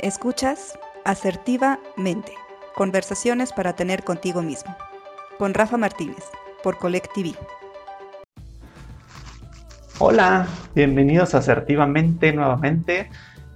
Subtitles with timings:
[0.00, 2.32] Escuchas Asertivamente,
[2.76, 4.76] conversaciones para tener contigo mismo,
[5.38, 6.22] con Rafa Martínez,
[6.62, 7.34] por Colectivi.
[9.98, 13.10] Hola, bienvenidos a Asertivamente nuevamente.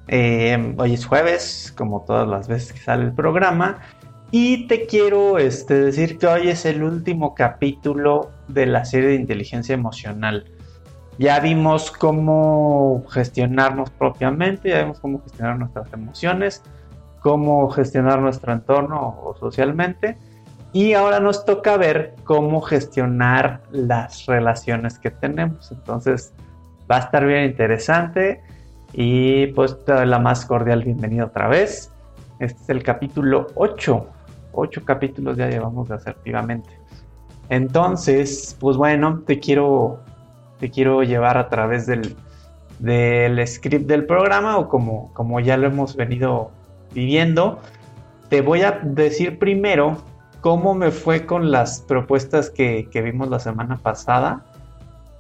[0.09, 3.79] Eh, hoy es jueves, como todas las veces que sale el programa,
[4.33, 9.15] y te quiero este, decir que hoy es el último capítulo de la serie de
[9.15, 10.47] inteligencia emocional.
[11.19, 16.63] Ya vimos cómo gestionarnos propiamente, ya vimos cómo gestionar nuestras emociones,
[17.21, 20.17] cómo gestionar nuestro entorno o socialmente.
[20.73, 25.71] Y ahora nos toca ver cómo gestionar las relaciones que tenemos.
[25.71, 26.33] Entonces
[26.91, 28.43] va a estar bien interesante
[28.95, 31.93] y pues te doy la más cordial bienvenida otra vez.
[32.39, 34.07] Este es el capítulo 8.
[34.53, 36.71] 8 capítulos ya llevamos de asertivamente.
[37.49, 40.01] Entonces, pues bueno, te quiero
[40.63, 42.15] te quiero llevar a través del,
[43.49, 46.53] script del programa o como, como ya lo hemos venido
[46.95, 47.59] viviendo.
[48.29, 49.99] Te voy a decir primero
[50.41, 54.45] cómo me fue con las propuestas que, vimos la semana pasada.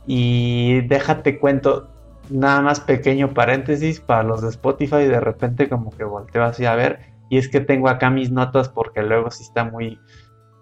[0.06, 1.88] Y déjate cuento,
[2.30, 5.06] nada más pequeño paréntesis para los de Spotify.
[5.06, 7.00] De repente, como que volteo así a ver.
[7.30, 9.98] Y es que tengo acá mis notas porque luego sí está muy,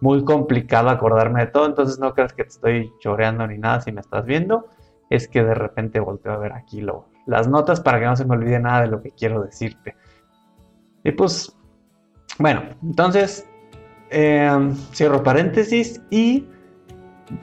[0.00, 3.92] muy complicado acordarme de todo, entonces no creas que te estoy choreando ni nada si
[3.92, 4.66] me estás viendo,
[5.10, 8.24] es que de repente volteo a ver aquí lo, las notas para que no se
[8.24, 9.96] me olvide nada de lo que quiero decirte.
[11.04, 11.56] Y pues,
[12.38, 13.48] bueno, entonces
[14.10, 16.46] em, cierro paréntesis y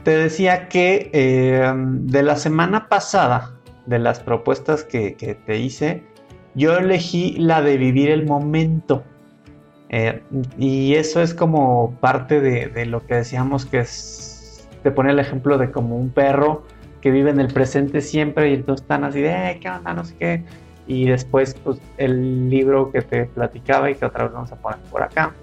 [0.03, 3.53] te decía que em, de la semana pasada,
[3.85, 6.03] de las propuestas que, te hice,
[6.55, 9.03] yo elegí la de vivir el momento.
[9.89, 10.21] Eh,
[10.57, 15.57] y eso es como parte de, lo que decíamos que es, te pone el ejemplo
[15.57, 16.63] de como un perro
[17.01, 19.93] que vive en el presente siempre y entonces están así de, eh, ¿qué onda?
[19.93, 20.43] No sé qué.
[20.87, 24.79] Y después, pues, el libro que te platicaba y que otra vez vamos a poner
[24.91, 25.33] por acá.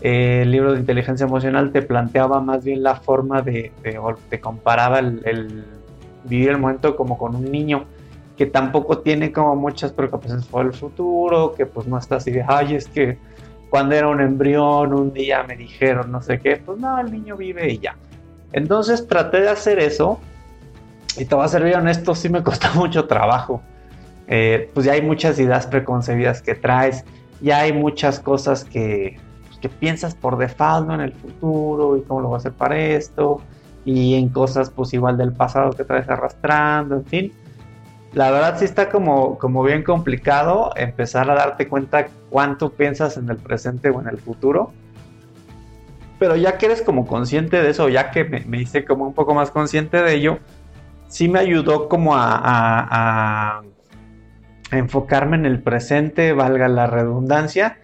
[0.00, 3.72] Eh, el libro de inteligencia emocional te planteaba más bien la forma de,
[4.30, 5.66] te comparaba el,
[6.24, 7.84] vivir el momento como con un niño
[8.38, 12.42] que tampoco tiene como muchas preocupaciones por el futuro, que pues no está así de,
[12.48, 13.18] ay, es que
[13.70, 17.36] cuando era un embrión, un día me dijeron no sé qué, pues no, el niño
[17.36, 17.96] vive y ya.
[18.52, 20.20] Entonces traté de hacer eso
[21.16, 23.62] y te voy a ser bien honesto, sí me costó mucho trabajo.
[24.26, 27.04] Eh, pues ya hay muchas ideas preconcebidas que traes,
[27.40, 32.20] ya hay muchas cosas que, pues, que piensas por default en el futuro y cómo
[32.20, 33.40] lo voy a hacer para esto,
[33.84, 37.32] y en cosas pues igual del pasado que traes arrastrando, en fin
[38.12, 43.28] la verdad sí está como, como bien complicado empezar a darte cuenta cuánto piensas en
[43.30, 44.72] el presente o en el futuro.
[46.18, 49.34] Pero ya que eres como consciente de eso, ya que me, hice como un poco
[49.34, 50.38] más consciente de ello,
[51.08, 53.62] sí me ayudó como a, a,
[54.72, 57.78] enfocarme en el presente, valga la redundancia,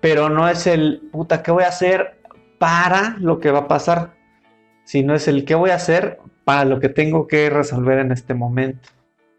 [0.00, 2.20] pero no es el puta, ¿qué voy a hacer
[2.58, 4.14] para lo que va a pasar?
[4.84, 8.34] Sino es el qué voy a hacer para lo que tengo que resolver en este
[8.34, 8.88] momento.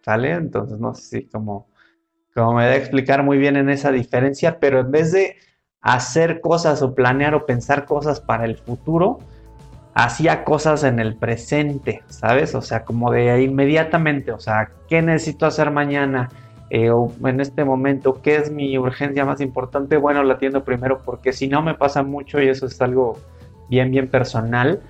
[0.03, 0.31] ¿Sale?
[0.31, 1.67] Entonces no sé si como,
[2.33, 5.35] como me da a explicar muy bien en esa diferencia, pero en vez de
[5.81, 9.19] hacer cosas o planear o pensar cosas para el futuro,
[9.93, 12.55] hacía cosas en el presente, ¿sabes?
[12.55, 16.29] O sea, como de inmediatamente, o sea, ¿qué necesito hacer mañana?
[16.69, 19.97] Eh, o en este momento, ¿qué es mi urgencia más importante?
[19.97, 23.17] Bueno, la atiendo primero porque si no me pasa mucho y eso es algo
[23.69, 24.81] bien, bien personal.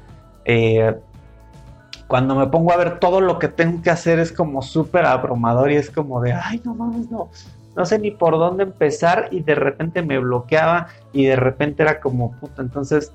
[0.46, 0.94] Eh,
[2.12, 5.72] cuando me pongo a ver todo lo que tengo que hacer es como súper abrumador
[5.72, 7.30] y es como de, ay, no mames, no,
[7.74, 12.02] no sé ni por dónde empezar y de repente me bloqueaba y de repente era
[12.02, 13.14] como, puta, entonces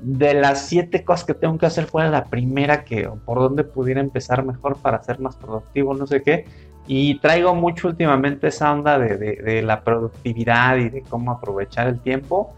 [0.00, 3.64] de las siete cosas que tengo que hacer fuera la primera que, o por dónde
[3.64, 6.46] pudiera empezar mejor para ser más productivo, no sé qué.
[6.86, 12.00] Y traigo mucho últimamente esa onda de, de la productividad y de cómo aprovechar el
[12.00, 12.54] tiempo.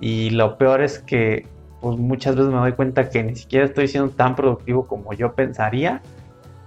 [0.00, 1.46] Y lo peor es que
[1.84, 5.34] pues muchas veces me doy cuenta que ni siquiera estoy siendo tan productivo como yo
[5.34, 6.00] pensaría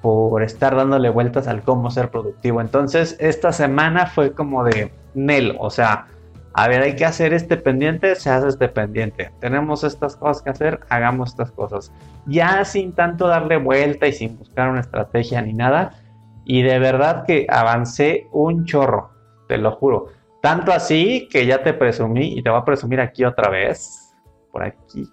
[0.04, 2.62] por estar dándole vueltas al cómo ser productivo.
[2.62, 6.06] Entonces, esta semana fue como de Nel, o sea,
[6.54, 9.32] a ver, hay que hacer este pendiente, se hace este pendiente.
[9.40, 11.92] Tenemos estas cosas que hacer, hagamos estas cosas.
[12.28, 15.94] Ya sin tanto darle vuelta y sin buscar una estrategia ni nada.
[16.46, 19.10] Y de verdad que avancé un chorro,
[19.48, 20.10] te lo juro.
[20.44, 24.07] Tanto así que ya te presumí y te voy a presumir aquí otra vez
[24.58, 25.08] por aquí.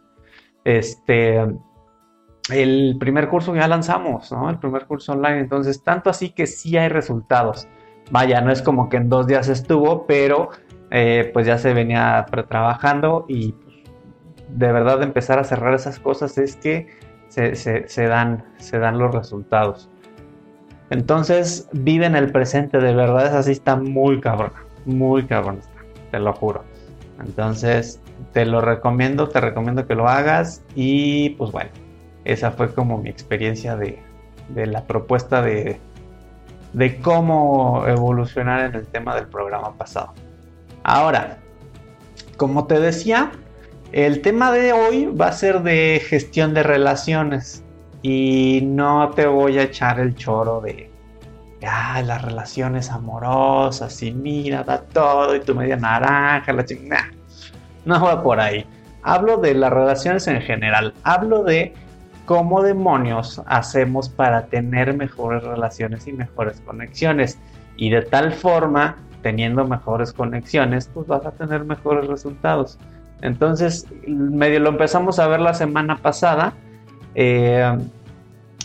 [0.64, 1.38] Este,
[2.50, 4.48] el primer curso ya lanzamos, ¿no?
[4.48, 5.40] El primer curso online.
[5.40, 7.68] Entonces, tanto así que sí hay resultados.
[8.10, 10.48] Vaya, no es como que en dos días estuvo, pero
[10.90, 13.74] eh, pues ya se venía trabajando y pues,
[14.48, 16.86] de verdad empezar a cerrar esas cosas es que
[17.28, 19.90] se, dan, se dan los resultados.
[20.88, 24.52] Entonces, vive en el presente, de verdad, es así, está muy cabrón.
[24.86, 25.60] muy cabrón
[26.10, 26.64] te lo juro.
[27.20, 28.00] Entonces,
[28.32, 31.70] te lo recomiendo, te recomiendo que lo hagas y pues bueno,
[32.24, 34.02] esa fue como mi experiencia de,
[34.48, 35.80] de la propuesta de,
[36.72, 40.12] de cómo evolucionar en el tema del programa pasado.
[40.82, 41.38] Ahora,
[42.36, 43.32] como te decía,
[43.92, 47.62] el tema de hoy va a ser de gestión de relaciones
[48.02, 50.90] y no te voy a echar el choro de
[51.66, 57.10] ah, las relaciones amorosas y mira, da todo y tu media naranja, la chingada.
[57.86, 58.66] No va por ahí.
[59.02, 60.94] Hablo de las relaciones en general.
[61.02, 61.74] Hablo de
[62.24, 67.38] cómo demonios hacemos para tener mejores relaciones y mejores conexiones.
[67.76, 72.78] Y de tal forma, teniendo mejores conexiones, pues vas a tener mejores resultados.
[73.20, 76.54] Entonces, medio lo empezamos a ver la semana pasada,
[77.14, 77.76] eh,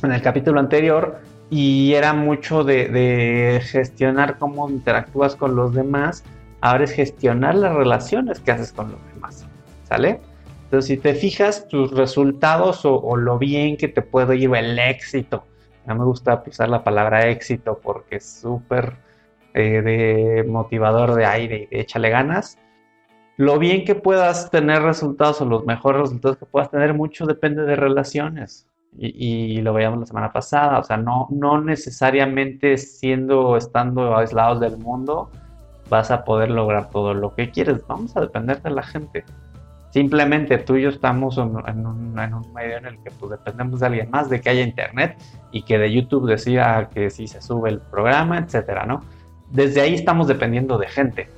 [0.03, 1.19] en el capítulo anterior,
[1.49, 6.23] y era mucho de, de, gestionar cómo interactúas con los demás.
[6.61, 9.47] Ahora es gestionar las relaciones que haces con los demás.
[9.83, 10.19] ¿Sale?
[10.65, 15.43] Entonces, si te fijas, tus resultados o, lo bien que te puede ir el éxito.
[15.87, 18.97] No me gusta usar la palabra éxito porque es súper
[19.55, 22.59] eh, de motivador de aire y de échale ganas.
[23.37, 27.63] Lo bien que puedas tener resultados o los mejores resultados que puedas tener, mucho depende
[27.63, 28.67] de relaciones.
[28.95, 30.77] Y, lo veíamos la semana pasada.
[30.77, 35.31] O sea, no, no necesariamente siendo, estando aislados del mundo,
[35.89, 37.85] vas a poder lograr todo lo que quieres.
[37.87, 39.25] Vamos a depender de la gente.
[39.91, 44.09] Simplemente tú y yo estamos en un, medio en el que pues, dependemos de alguien
[44.11, 45.17] más, de que haya internet
[45.51, 49.03] y que de YouTube decida que si se sube el programa, etcétera, ¿no?
[49.49, 51.29] Desde ahí estamos dependiendo de gente.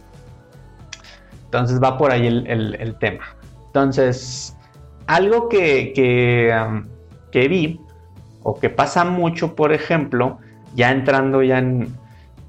[1.46, 3.24] Entonces va por ahí el, tema.
[3.68, 4.58] Entonces,
[5.08, 6.88] algo que, um,
[7.32, 7.80] que, vi
[8.44, 10.40] o que pasa mucho, por ejemplo,
[10.76, 11.96] ya entrando ya en,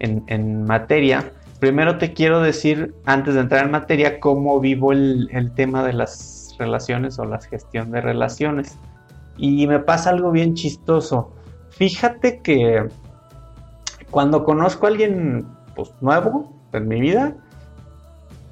[0.01, 1.31] en materia,
[1.63, 6.57] primero te quiero decir, antes de entrar en materia, cómo vivo el, tema de las
[6.59, 8.77] relaciones o la gestión de relaciones.
[9.37, 11.31] Y me pasa algo bien chistoso.
[11.71, 12.89] Fíjate que
[14.11, 17.37] cuando conozco a alguien pues, nuevo en mi vida,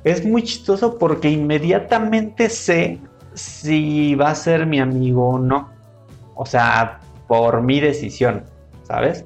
[0.04, 3.00] es muy chistoso porque inmediatamente sé
[3.34, 5.68] si va a ser mi amigo o no.
[6.36, 8.44] O sea, por mi decisión,
[8.84, 9.24] ¿sabes?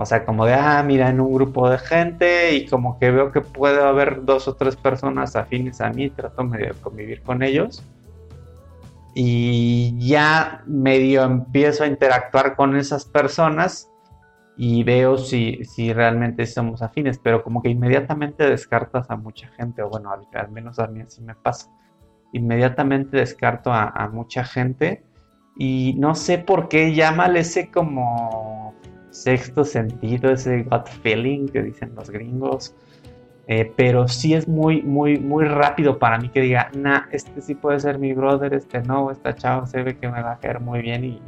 [0.00, 3.32] O sea, como de, ah, mira, en un grupo de gente y como que veo
[3.32, 7.42] que puede haber dos o tres personas afines a mí, trato medio de convivir con
[7.42, 7.84] ellos.
[9.14, 13.90] Y ya medio empiezo a interactuar con esas personas
[14.56, 19.82] y veo si, si realmente somos afines, pero como que inmediatamente descartas a mucha gente,
[19.82, 21.70] o bueno, al, menos a mí así me pasa.
[22.32, 25.04] Inmediatamente descarto a, mucha gente
[25.58, 28.74] y no sé por qué llámale ese como
[29.10, 32.74] sexto sentido, ese gut feeling que dicen los gringos.
[33.52, 37.56] Eh, pero sí es muy, muy, muy rápido para mí que diga, nah, este sí
[37.56, 40.60] puede ser mi brother, este no, esta chava se ve que me va a caer
[40.60, 41.20] muy bien y,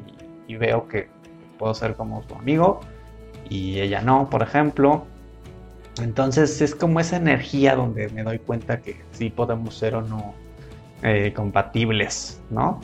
[0.55, 1.09] veo que
[1.59, 2.81] puedo ser como su amigo
[3.49, 5.07] y ella no, por ejemplo.
[6.03, 10.35] Entonces es como esa energía donde me doy cuenta que sí podemos ser o no
[11.03, 12.81] eh, compatibles, ¿no?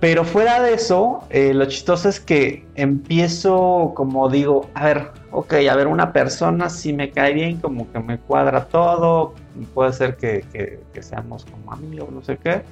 [0.00, 5.54] Pero fuera de eso, eh, lo chistoso es que empiezo, como digo, a ver, ok,
[5.70, 9.34] a ver, una persona si me cae bien, como que me cuadra todo,
[9.72, 10.44] puede ser que,
[11.00, 12.62] seamos como amigos, no sé qué.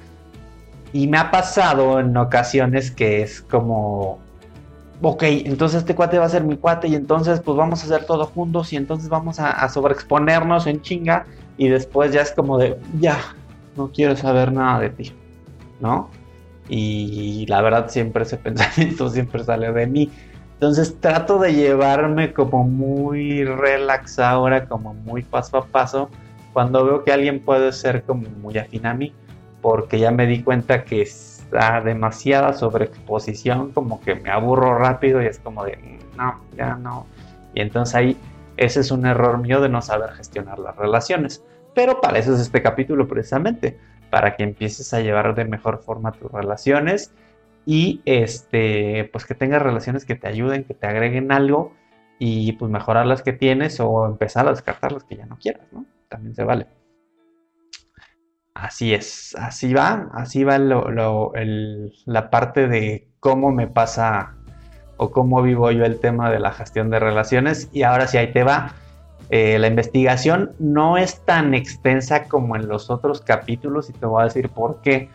[0.91, 4.19] Y me ha pasado en ocasiones que es como,
[5.01, 8.05] ok, entonces este cuate va a ser mi cuate y entonces pues vamos a hacer
[8.05, 11.25] todo juntos y entonces vamos a, a sobreexponernos en chinga
[11.57, 13.17] y después ya es como de, ya,
[13.75, 15.13] no quiero saber nada de ti,
[15.79, 16.09] ¿no?
[16.69, 20.11] Y la verdad siempre ese pensamiento siempre sale de mí.
[20.53, 26.09] Entonces trato de llevarme como muy relax ahora, como muy paso a paso,
[26.53, 29.13] cuando veo que alguien puede ser como muy afín a mí,
[29.61, 35.25] porque ya me di cuenta que está demasiada sobreexposición, como que me aburro rápido y
[35.25, 37.07] es como de, no, ya no.
[37.53, 38.17] Y entonces ahí
[38.57, 41.43] ese es un error mío de no saber gestionar las relaciones.
[41.73, 43.79] Pero para eso es este capítulo precisamente,
[44.13, 47.15] para que empieces a llevar de mejor forma tus relaciones
[47.65, 51.73] y este, pues que tengas relaciones que te ayuden, que te agreguen algo
[52.19, 55.65] y pues mejorar las que tienes o empezar a descartar las que ya no quieras,
[55.71, 55.87] ¿no?
[56.09, 56.67] También se vale.
[58.53, 64.35] Así es, así va, así va la parte de cómo me pasa
[64.97, 68.31] o cómo vivo yo el tema de la gestión de relaciones y ahora sí ahí
[68.31, 68.75] te va.
[69.35, 74.21] Eh, la investigación no es tan extensa como en los otros capítulos y te voy
[74.21, 75.09] a decir por qué.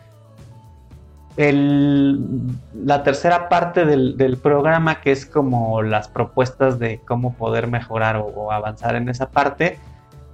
[1.37, 8.51] la tercera parte del, programa, que es como las propuestas de cómo poder mejorar o,
[8.51, 9.79] avanzar en esa parte,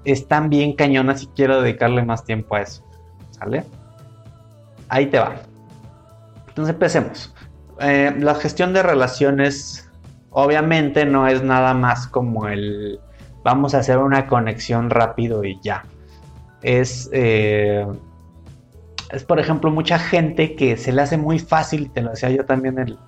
[0.04, 2.84] están bien cañonas y quiero dedicarle más tiempo a eso.
[3.30, 3.66] ¿Sale?
[4.90, 5.36] Ahí te va.
[6.48, 7.36] Entonces empecemos.
[7.80, 9.88] Eh, la gestión de relaciones
[10.32, 13.00] obviamente no es nada más como el
[13.46, 15.86] vamos a hacer una conexión rápido y ya.
[16.64, 17.86] Es, eh,
[19.12, 22.44] es por ejemplo mucha gente que se le hace muy fácil, te lo decía yo
[22.44, 23.00] también en el,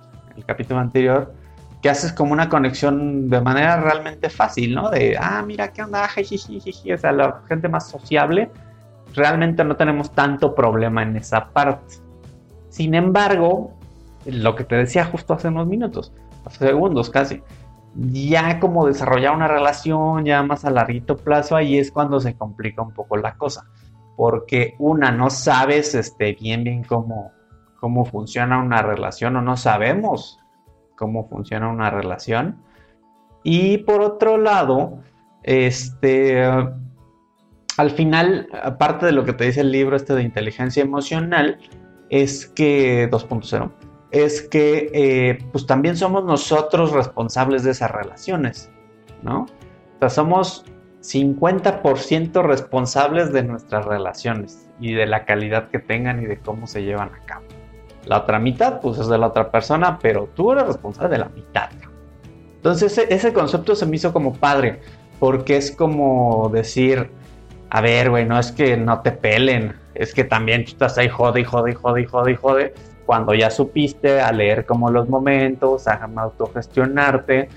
[0.46, 1.34] capítulo anterior,
[1.82, 4.90] que haces como una conexión de manera realmente fácil, ¿no?
[4.90, 6.08] De, ah, mira, ¿qué onda?
[6.08, 8.48] O sea, la gente más sociable,
[9.16, 11.96] realmente no tenemos tanto problema en esa parte.
[12.68, 13.74] Sin embargo,
[14.24, 16.12] lo que te decía justo hace unos minutos,
[16.50, 17.42] segundos casi,
[17.98, 22.82] ya como desarrollar una relación ya más a larguito plazo, ahí es cuando se complica
[22.82, 23.66] un poco la cosa.
[24.16, 27.32] Porque una, no sabes este, bien, bien cómo,
[27.80, 30.40] cómo funciona una relación o no sabemos
[30.98, 32.60] cómo funciona una relación.
[33.44, 34.98] Y por otro lado,
[35.44, 36.44] este,
[37.76, 41.58] al final, aparte de lo que te dice el libro este de inteligencia emocional,
[42.10, 43.70] es que 2.0,
[44.10, 48.70] es que eh, pues también somos nosotros responsables de esas relaciones,
[49.22, 49.42] ¿no?
[49.42, 50.64] O sea, somos
[51.02, 56.82] 50% responsables de nuestras relaciones y de la calidad que tengan y de cómo se
[56.82, 57.44] llevan a cabo.
[58.06, 61.28] La otra mitad, pues es de la otra persona, pero tú eres responsable de la
[61.28, 61.70] mitad.
[62.56, 64.80] Entonces ese, concepto se me hizo como padre,
[65.20, 67.10] porque es como decir,
[67.70, 71.08] a ver, güey, no es que no te pelen, es que también tú estás ahí
[71.08, 72.74] jode y jode y jode y jode y jode,
[73.08, 77.48] cuando ya supiste a leer como los momentos, a autogestionarte,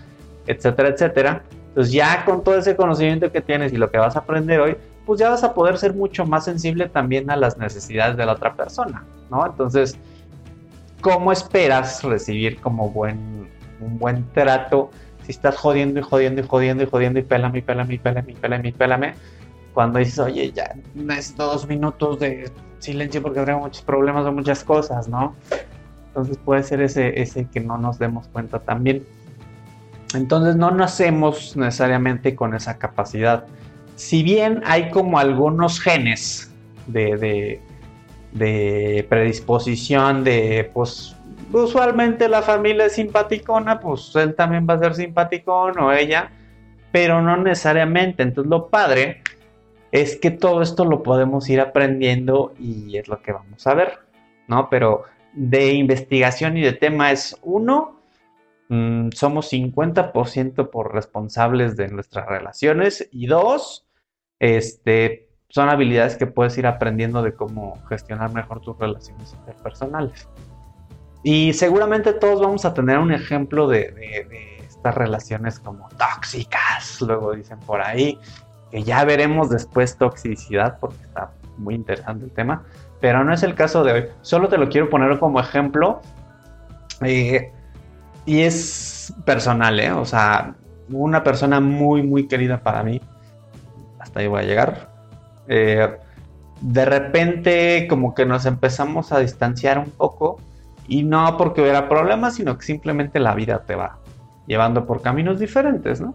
[0.48, 1.44] etcétera, etcétera.
[1.68, 4.78] Entonces ya con todo ese conocimiento que tienes y lo que vas a aprender hoy,
[5.06, 8.32] pues ya vas a poder ser mucho más sensible también a las necesidades de la
[8.32, 9.46] otra persona, ¿no?
[9.46, 9.98] Entonces,
[11.02, 13.50] ¿cómo esperas recibir como buen,
[13.82, 14.90] un buen trato
[15.26, 18.32] si estás jodiendo y jodiendo y jodiendo y jodiendo y pélame y pélame y pélame
[18.32, 19.16] y pélame y pélame?
[19.74, 22.50] Cuando dices, oye, ya necesito dos minutos de
[22.82, 25.36] silencio porque habrá muchos problemas o muchas cosas, ¿no?
[26.08, 29.04] Entonces puede ser ese, ese que no nos demos cuenta también.
[30.14, 33.46] Entonces no nacemos necesariamente con esa capacidad.
[33.96, 36.52] Si bien hay como algunos genes
[36.88, 37.62] de, de
[38.32, 41.16] de predisposición de, pues,
[41.52, 46.32] usualmente la familia es simpaticona, pues él también va a ser simpaticón o ella,
[46.92, 48.24] pero no necesariamente.
[48.24, 49.21] Entonces lo padre
[49.92, 54.00] es que todo esto lo podemos ir aprendiendo y es lo que vamos a ver,
[54.48, 54.70] ¿no?
[54.70, 58.00] Pero de investigación y de tema es uno,
[58.70, 63.86] mm, somos 50% por responsables de nuestras relaciones y dos,
[64.40, 70.28] este, son habilidades que puedes ir aprendiendo de cómo gestionar mejor tus relaciones interpersonales.
[71.24, 77.60] Y seguramente todos vamos a tener un ejemplo de, estas relaciones como tóxicas, luego dicen
[77.60, 78.18] por ahí,
[78.72, 82.64] que ya veremos después toxicidad porque está muy interesante el tema,
[83.00, 84.06] pero no es el caso de hoy.
[84.22, 86.02] Solo te lo quiero poner como ejemplo
[87.02, 87.52] eh,
[88.26, 89.92] y es personal, ¿eh?
[89.92, 90.56] O sea,
[90.90, 93.02] una persona muy, muy querida para mí,
[94.00, 94.90] hasta ahí voy a llegar,
[95.48, 95.98] eh,
[96.62, 100.40] de repente como que nos empezamos a distanciar un poco
[100.88, 103.98] y no porque hubiera problemas, sino que simplemente la vida te va
[104.48, 106.14] llevando por caminos diferentes, ¿no?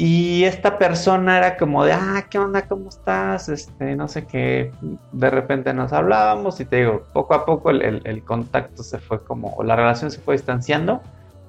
[0.00, 2.68] Y esta persona era como de, ah, ¿qué onda?
[2.68, 3.48] ¿Cómo estás?
[3.48, 4.70] Este, no sé qué.
[5.10, 9.24] De repente nos hablábamos y te digo, poco a poco el, el contacto se fue
[9.24, 11.02] como, o la relación se fue distanciando,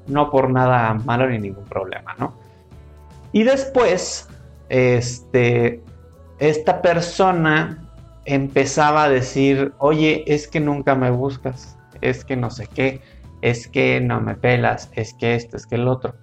[0.07, 2.33] no por nada malo ni ningún problema, ¿no?
[3.33, 4.27] Y después,
[4.69, 5.83] este,
[6.39, 7.87] esta persona
[8.25, 13.01] empezaba a decir, oye, es que nunca me buscas, es que no sé qué,
[13.43, 16.15] es que no me pelas, es que esto, es que el otro.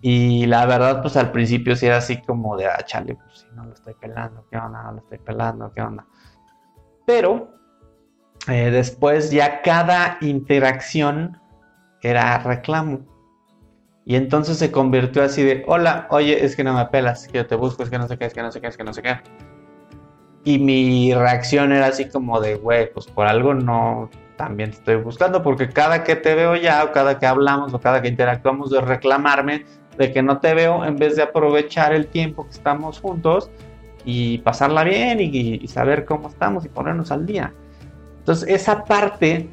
[0.00, 3.46] Y la verdad, pues al principio sí era así como de, ah, chale, pues si
[3.56, 4.82] no lo estoy pelando, ¿qué onda?
[4.84, 6.06] No lo estoy pelando, ¿qué onda?
[7.04, 7.48] Pero
[8.48, 11.40] eh, después ya cada interacción
[12.02, 13.00] era reclamo.
[14.04, 17.46] Y entonces se convirtió así de, hola, oye, es que no me pelas, que yo
[17.46, 18.94] te busco, es que no sé qué, es que no sé qué, es que no
[18.94, 19.20] sé qué.
[20.44, 24.96] Y mi reacción era así como de, güey, pues por algo no también te estoy
[24.96, 28.70] buscando, porque cada que te veo ya, o cada que hablamos, o cada que interactuamos,
[28.70, 29.66] de reclamarme
[29.98, 33.50] de que no te veo, en vez de aprovechar el tiempo que estamos juntos
[34.04, 37.52] y pasarla bien y, saber cómo estamos y ponernos al día.
[38.20, 39.48] Entonces, esa parte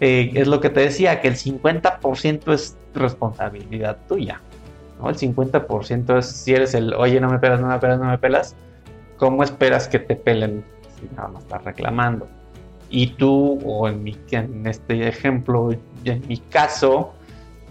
[0.00, 4.40] eh, es lo que te decía, que el 50% es responsabilidad tuya.
[5.00, 5.10] ¿no?
[5.10, 8.18] El 50% es si eres el, oye, no me pelas, no me pelas, no me
[8.18, 8.54] pelas.
[9.16, 10.64] ¿Cómo esperas que te pelen
[11.00, 12.28] si nada más estás reclamando?
[12.88, 15.72] Y tú, o en, mi, en este ejemplo,
[16.04, 17.14] en mi caso,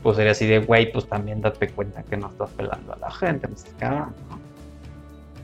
[0.02, 3.12] pues sería así de, güey, pues también date cuenta que no estás pelando a la
[3.12, 4.16] gente, me estás cagando,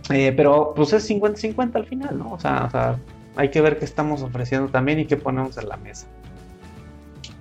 [0.09, 2.33] Eh, pero pues es 50-50 al final, ¿no?
[2.33, 2.99] O sea, o sea,
[3.35, 6.07] hay que ver qué estamos ofreciendo también y qué ponemos en la mesa.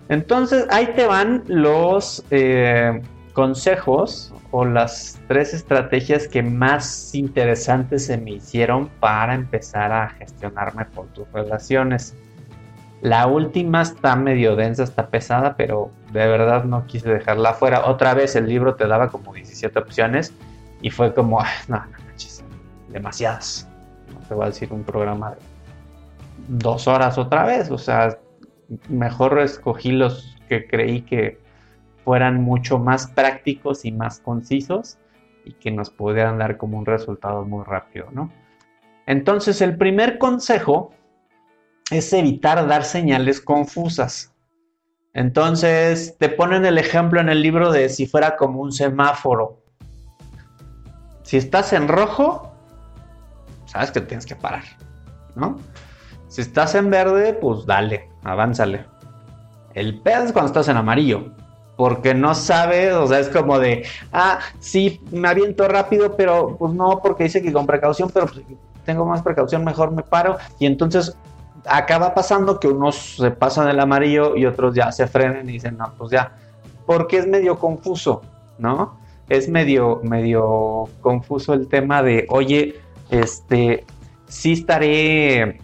[0.09, 3.00] Entonces, ahí te van los eh,
[3.33, 10.85] consejos o las tres estrategias que más interesantes se me hicieron para empezar a gestionarme
[10.87, 12.14] por tus relaciones.
[13.02, 17.87] La última está medio densa, está pesada, pero de verdad no quise dejarla fuera.
[17.87, 20.32] Otra vez el libro te daba como 17 opciones
[20.82, 22.44] y fue como, no, no manches,
[22.90, 23.68] demasiadas.
[24.14, 25.38] No te voy a decir un programa de
[26.47, 27.73] dos horas otra vez.
[27.73, 28.18] O sea,
[28.88, 31.40] mejor escogí los que creí que
[32.04, 34.99] fueran mucho más prácticos y más concisos
[35.44, 38.30] y que nos pudieran dar como un resultado muy rápido, ¿no?
[39.06, 40.92] Entonces, el primer consejo
[41.92, 44.32] es evitar dar señales confusas.
[45.14, 49.58] Entonces, te ponen el ejemplo en el libro de si fuera como un semáforo.
[51.22, 52.52] Si estás en rojo,
[53.66, 54.64] sabes que tienes que parar,
[55.34, 55.58] ¿no?
[56.28, 58.87] Si estás en verde, pues dale, avánzale.
[59.75, 61.32] El pedo es cuando estás en amarillo.
[61.76, 66.72] Porque no sabes, o sea, es como de, ah, sí, me aviento rápido, pero pues
[66.75, 68.42] no, porque dice que con precaución, pero pues,
[68.84, 70.37] tengo más precaución, mejor me paro.
[70.58, 71.16] Y entonces
[71.66, 75.76] acaba pasando que unos se pasan el amarillo y otros ya se frenen y dicen,
[75.76, 76.33] no, pues ya.
[76.87, 78.23] Porque es medio confuso,
[78.59, 78.99] ¿no?
[79.28, 83.85] Es medio, medio confuso el tema de, oye, este,
[84.26, 85.61] sí estaré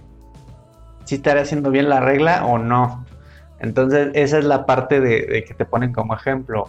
[1.08, 3.06] si estaré haciendo bien la regla o no.
[3.60, 6.68] Entonces, esa es la parte de, que te ponen como ejemplo.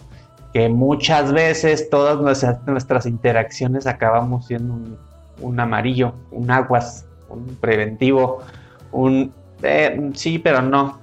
[0.54, 2.18] Que muchas veces todas
[2.66, 4.96] nuestras, interacciones acabamos siendo
[5.42, 8.38] un, amarillo, un aguas, un preventivo,
[8.92, 9.32] un
[9.62, 11.00] eh, sí, pero no.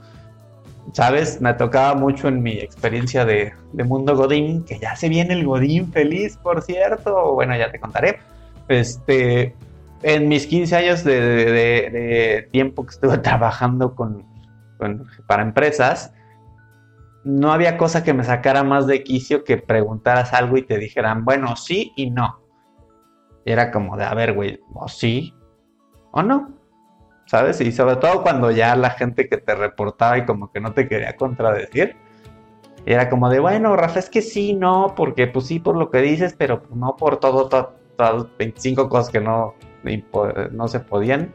[0.93, 1.41] ¿Sabes?
[1.41, 5.91] Me tocaba mucho en mi experiencia de, Mundo Godín, que ya se viene el Godín
[5.91, 7.33] feliz, por cierto.
[7.33, 8.19] Bueno, ya te contaré.
[8.69, 9.53] Este,
[10.01, 14.25] en mis 15 años de, tiempo que estuve trabajando con,
[15.27, 16.13] para empresas,
[17.25, 21.25] no había cosa que me sacara más de quicio que preguntaras algo y te dijeran,
[21.25, 22.39] bueno, sí y no.
[23.43, 25.33] Era como de, a ver, güey, o sí
[26.11, 26.56] o no.
[27.27, 27.61] ¿Sabes?
[27.61, 30.87] Y sobre todo cuando ya la gente que te reportaba y como que no te
[30.87, 31.95] quería contradecir.
[32.85, 36.01] era como de, bueno, Rafa, es que sí, no, porque pues sí por lo que
[36.01, 39.55] dices, pero no por todo, todo 25 cosas que no,
[40.51, 41.31] no se podían,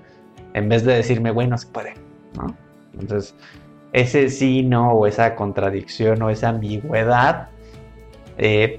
[0.55, 1.95] en vez de decirme, bueno, se puede,
[2.37, 2.57] ¿no?
[2.99, 3.35] Entonces,
[3.93, 7.49] ese sí, no, o esa contradicción o esa ambigüedad,
[8.39, 8.79] eh,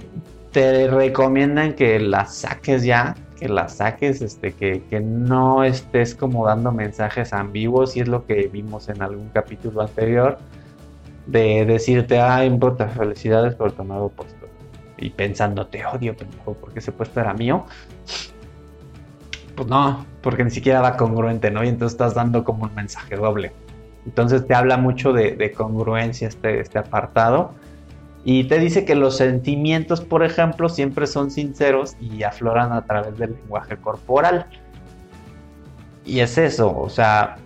[0.52, 6.46] te recomiendan que la saques ya, que la saques, este, que, que, no estés como
[6.46, 10.38] dando mensajes ambiguos, y es lo que vimos en algún capítulo anterior,
[11.26, 14.48] de decirte, ay, importa, felicidades por tu nuevo puesto.
[14.98, 16.16] Y pensando, te odio,
[16.62, 17.66] porque ese puesto era mío.
[19.58, 21.66] Pues no, porque ni siquiera va congruente, ¿no?
[21.66, 23.52] Y entonces estás dando como un mensaje doble.
[24.06, 27.52] Entonces te habla mucho de, congruencia este, este apartado.
[28.26, 33.18] Y te dice que los sentimientos, por ejemplo, siempre son sinceros y afloran a través
[33.18, 34.46] del lenguaje corporal.
[36.06, 37.38] Y es eso, o sea,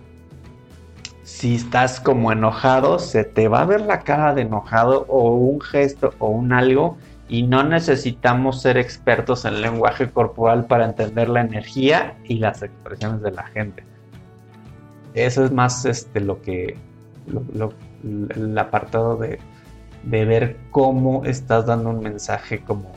[1.22, 5.60] si estás como enojado, se te va a ver la cara de enojado o un
[5.60, 6.96] gesto o un algo
[7.28, 13.20] y no necesitamos ser expertos en lenguaje corporal para entender la energía y las expresiones
[13.22, 13.84] de la gente.
[15.14, 16.76] Eso es más este, lo que
[17.26, 19.38] el apartado de,
[20.04, 22.92] ver cómo estás dando un mensaje como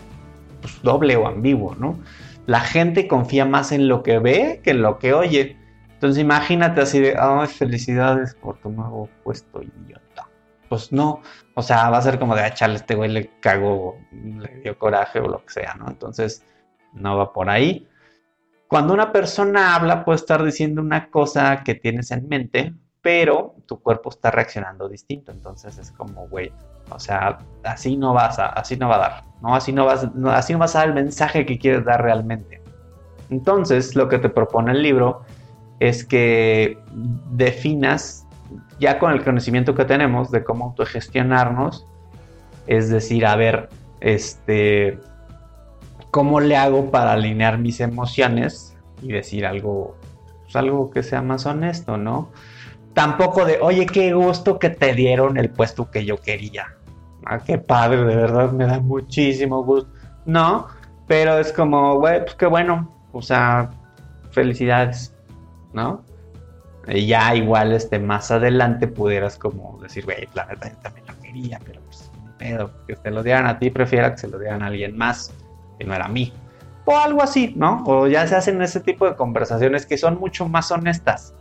[0.61, 1.99] pues, doble o ambiguo, ¿no?
[2.45, 5.57] La gente confía más en lo que ve que en lo que oye.
[5.93, 10.31] Entonces imagínate así de, ay, felicidades por tu nuevo puesto, idiota
[10.71, 11.21] pues no,
[11.55, 15.19] o sea, va a ser como de, ah, este güey le cagó, le dio coraje
[15.19, 15.89] o lo que sea, ¿no?
[15.89, 16.45] Entonces,
[16.93, 17.89] no va por ahí.
[18.69, 23.81] Cuando una persona habla, puede estar diciendo una cosa que tienes en mente, pero tu
[23.81, 25.33] cuerpo está reaccionando distinto.
[25.33, 26.53] Entonces es como, güey,
[26.91, 29.55] o sea, así no vas a, así no va a dar, ¿no?
[29.55, 32.61] Así no vas, así no vas a dar el mensaje que quieres dar realmente.
[33.29, 35.23] Entonces, lo que te propone el libro
[35.79, 36.77] es que
[37.31, 38.27] definas
[38.79, 41.87] ya con el conocimiento que tenemos de cómo autogestionarnos,
[42.67, 44.99] es decir, a ver, este,
[46.11, 49.95] ¿cómo le hago para alinear mis emociones y decir algo,
[50.43, 52.31] pues algo que sea más honesto, ¿no?
[52.93, 56.75] Tampoco de, oye, qué gusto que te dieron el puesto que yo quería.
[57.25, 59.91] Ah, qué padre, de verdad, me da muchísimo gusto.
[60.25, 60.67] No,
[61.07, 63.69] pero es como, güey, pues qué bueno, o sea,
[64.31, 65.15] felicidades,
[65.73, 66.03] ¿no?
[66.87, 71.59] ya igual este, más adelante pudieras como decir, güey, la verdad yo también lo quería,
[71.63, 74.67] pero pues pedo, que te lo dieran a ti, prefiero que se lo dieran a
[74.67, 75.31] alguien más,
[75.77, 76.33] que no era a mí.
[76.85, 77.83] O algo así, ¿no?
[77.85, 81.35] O ya se hacen ese tipo de conversaciones que son mucho más honestas.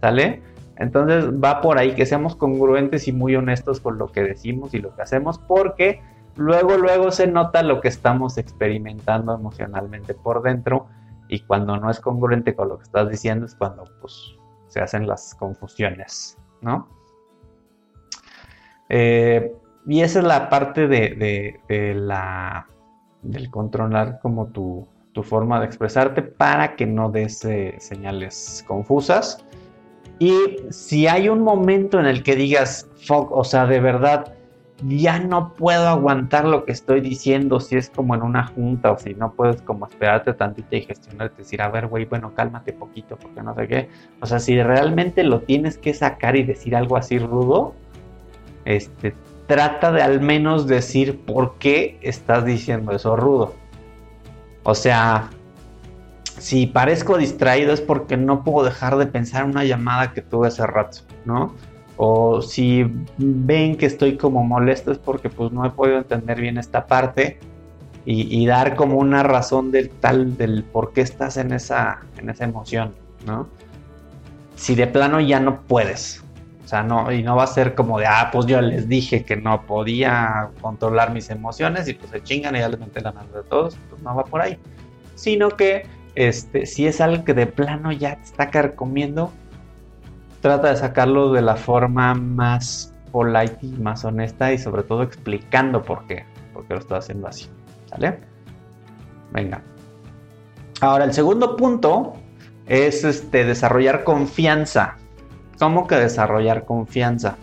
[0.00, 0.42] ¿Sale?
[0.76, 4.78] Entonces va por ahí que seamos congruentes y muy honestos con lo que decimos y
[4.78, 6.00] lo que hacemos porque
[6.36, 10.86] luego, luego se nota lo que estamos experimentando emocionalmente por dentro
[11.28, 14.34] y cuando no es congruente con lo que estás diciendo es cuando pues
[14.68, 16.88] se hacen las confusiones, ¿no?
[18.88, 19.54] Eh,
[19.86, 22.68] y esa es la parte de, la,
[23.22, 24.86] del controlar como tu,
[25.22, 29.44] forma de expresarte para que no des eh, señales confusas.
[30.18, 30.34] Y
[30.70, 34.34] si hay un momento en el que digas, fuck, o sea, de verdad,
[34.86, 38.98] ya no puedo aguantar lo que estoy diciendo, si es como en una junta o
[38.98, 43.16] si no puedes como esperarte tantito y gestionarte, decir, a ver, güey, bueno, cálmate poquito
[43.16, 43.88] porque no sé qué.
[44.20, 47.74] O sea, si realmente lo tienes que sacar y decir algo así rudo,
[48.64, 49.14] este,
[49.46, 53.54] trata de al menos decir por qué estás diciendo eso rudo.
[54.64, 55.30] O sea,
[56.38, 60.48] si parezco distraído es porque no puedo dejar de pensar en una llamada que tuve
[60.48, 61.54] hace rato, ¿no?
[61.96, 66.58] O si ven que estoy como molesto es porque pues no he podido entender bien
[66.58, 67.38] esta parte
[68.04, 72.42] y, dar como una razón del tal del por qué estás en esa, en esa
[72.42, 73.46] emoción, ¿no?
[74.56, 76.24] Si de plano ya no puedes,
[76.64, 79.24] o sea, no, y no va a ser como de, ah, pues yo les dije
[79.24, 83.12] que no podía controlar mis emociones y pues se chingan y ya les metí la
[83.12, 84.58] mano de todos, pues no va por ahí.
[85.14, 89.32] Sino que este, si es algo que de plano ya te está carcomiendo,
[90.40, 95.82] trata de sacarlo de la forma más polite y más honesta y sobre todo explicando
[95.82, 97.48] por qué, por lo estoy haciendo así.
[99.32, 99.62] Venga.
[100.80, 102.14] Ahora, el segundo punto
[102.66, 104.96] es este, desarrollar confianza.
[105.58, 107.36] ¿Cómo que desarrollar confianza?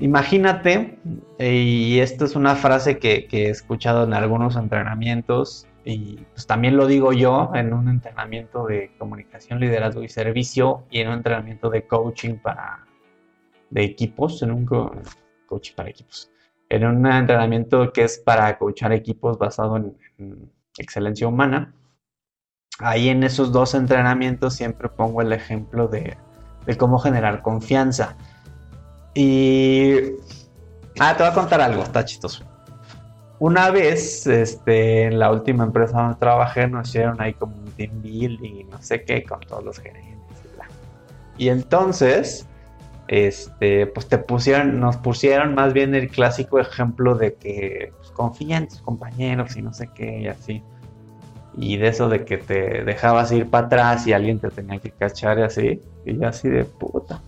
[0.00, 0.98] Imagínate,
[1.38, 6.76] y esto es una frase que, que he escuchado en algunos entrenamientos, y pues también
[6.76, 11.70] lo digo yo en un entrenamiento de comunicación, liderazgo y servicio y en un entrenamiento
[11.70, 12.84] de coaching para
[13.70, 14.66] de equipos, en un
[15.46, 16.30] coaching para equipos,
[16.68, 19.96] en un entrenamiento que es para coachar equipos basado en,
[20.76, 21.74] excelencia humana.
[22.78, 26.16] Ahí en esos dos entrenamientos siempre pongo el ejemplo de,
[26.66, 28.16] de cómo generar confianza.
[29.14, 30.12] Y...
[31.00, 32.47] Ah, te voy a contar algo, está chistoso.
[33.40, 38.02] Una vez, este, en la última empresa donde trabajé, nos hicieron ahí como un team
[38.02, 40.66] building y no sé qué, con todos los gerentes y bla.
[41.36, 42.48] Y entonces,
[43.06, 48.56] este, pues te pusieron, nos pusieron más bien el clásico ejemplo de que pues, confía
[48.56, 50.62] en tus compañeros y no sé qué, y así.
[51.56, 54.90] Y de eso de que te dejabas ir para atrás y alguien te tenía que
[54.90, 55.80] cachar y así.
[56.04, 57.20] Y yo así de puta.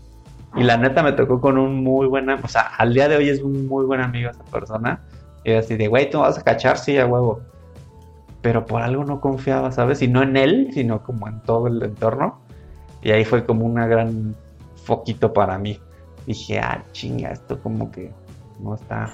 [0.57, 3.29] Y la neta me tocó con un muy buen, o sea, al día de hoy
[3.29, 5.01] es un muy buen amigo esa persona
[5.45, 7.41] y así de, güey, tú vas a cachar, sí, a huevo.
[8.43, 10.03] Pero por algo no confiaba, ¿sabes?
[10.03, 12.41] Y no en él, sino como en todo el entorno.
[13.03, 14.35] Y ahí fue como una gran
[14.85, 15.81] foquito para mí.
[16.27, 18.13] Dije, ah, chinga, esto como que
[18.61, 19.13] no está,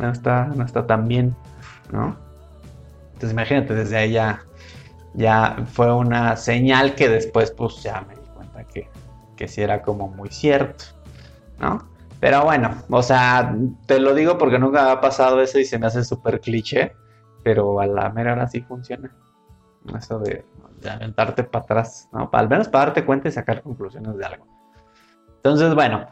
[0.00, 1.34] no está, no está tan bien,
[1.92, 2.16] ¿no?
[3.14, 4.42] Entonces imagínate, desde ahí ya,
[5.14, 8.88] ya fue una señal que después pues ya me di cuenta que,
[9.36, 10.84] que sí era como muy cierto,
[11.60, 11.93] ¿no?
[12.24, 15.88] Pero bueno, o sea, te lo digo porque nunca ha pasado eso y se me
[15.88, 16.96] hace súper cliché,
[17.42, 19.14] pero a la mera hora sí funciona.
[19.94, 20.42] Eso de,
[20.90, 22.30] aventarte para atrás, ¿no?
[22.32, 24.46] Al menos para darte cuenta y sacar conclusiones de algo.
[25.36, 26.06] Entonces, bueno,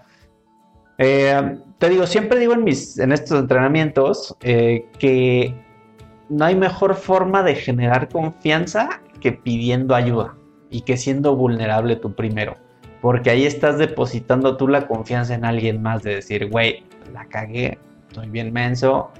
[0.98, 5.64] eh, te digo, siempre digo en, mis, en estos entrenamientos eh, que
[6.28, 10.36] no hay mejor forma de generar confianza que pidiendo ayuda
[10.68, 12.58] y que siendo vulnerable tú primero
[13.02, 17.78] porque ahí estás depositando tú la confianza en alguien más de decir, güey, la cagué,
[18.08, 19.10] estoy bien menso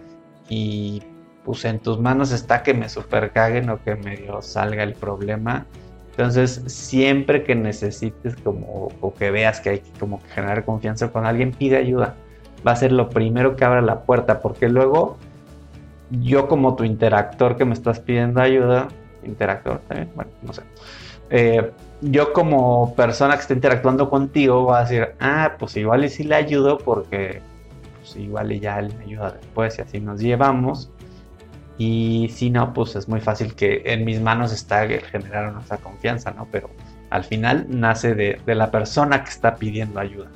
[0.49, 1.03] y
[1.45, 5.66] pues en tus manos está que me super caguen o que medio salga el problema.
[6.12, 11.27] Entonces, siempre que necesites como o que veas que hay que como generar confianza con
[11.27, 12.14] alguien, pide ayuda.
[12.64, 15.16] Va a ser lo primero que abra la puerta, porque luego
[16.11, 18.87] yo como tu interactor que me estás pidiendo ayuda,
[19.25, 20.62] interactor también, bueno, no sé.
[21.35, 26.11] Eh, yo como persona que está interactuando contigo voy a decir, ah, pues igual y
[26.11, 27.40] sí le ayudo porque
[28.01, 30.90] pues igual y ya él me ayuda después y así nos llevamos.
[31.79, 36.33] Y si no, pues es muy fácil que en mis manos está generar nuestra confianza,
[36.33, 36.47] ¿no?
[36.53, 36.68] Pero
[37.09, 40.29] al final nace de, la persona que está pidiendo ayuda.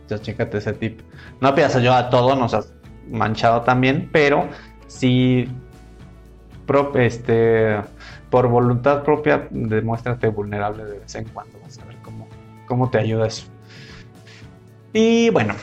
[0.00, 1.02] Entonces, chécate ese tip.
[1.42, 2.72] No pidas ayuda a todo, nos has
[3.06, 4.48] manchado también, pero
[4.86, 5.46] si
[6.94, 7.76] este,
[8.30, 11.58] por voluntad propia, demuéstrate vulnerable de vez en cuando.
[11.62, 12.28] Vas a ver cómo,
[12.66, 13.46] cómo te ayuda eso.
[14.92, 15.54] Y bueno,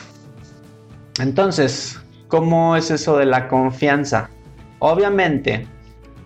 [1.20, 4.30] entonces, ¿cómo es eso de la confianza?
[4.78, 5.66] Obviamente,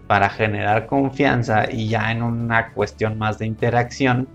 [0.06, 4.28] para generar confianza y ya en una cuestión más de interacción,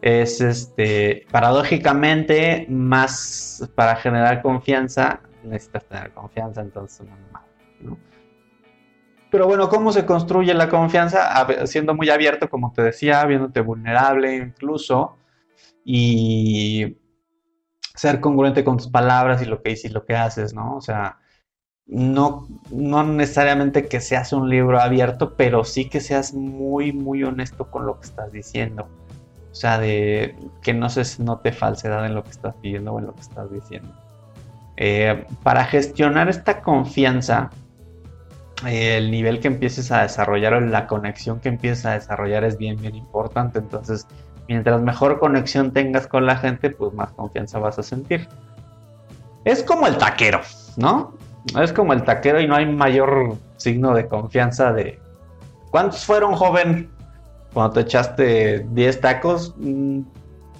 [0.00, 7.06] es este, paradójicamente, más para generar confianza, necesitas tener confianza, entonces
[7.80, 7.98] ¿no?
[9.30, 11.46] Pero bueno, ¿cómo se construye la confianza?
[11.66, 15.16] Siendo muy abierto, como te decía, viéndote vulnerable incluso,
[15.84, 16.96] y
[17.94, 20.76] ser congruente con tus palabras y lo que dices y lo que haces, ¿no?
[20.76, 21.18] O sea,
[21.86, 27.70] no, no necesariamente que seas un libro abierto, pero sí que seas muy, muy honesto
[27.70, 28.88] con lo que estás diciendo.
[29.50, 33.06] O sea, de que no se note falsedad en lo que estás pidiendo o en
[33.06, 33.90] lo que estás diciendo.
[34.76, 37.50] Eh, para gestionar esta confianza,
[38.66, 42.76] el nivel que empieces a desarrollar o la conexión que empieces a desarrollar es bien,
[42.80, 43.58] bien importante.
[43.58, 44.06] Entonces,
[44.48, 48.28] mientras mejor conexión tengas con la gente, pues más confianza vas a sentir.
[49.44, 50.40] Es como el taquero,
[50.76, 51.14] ¿no?
[51.60, 54.98] Es como el taquero y no hay mayor signo de confianza de...
[55.70, 56.90] ¿Cuántos fueron, joven?
[57.52, 60.00] Cuando te echaste 10 tacos, mm,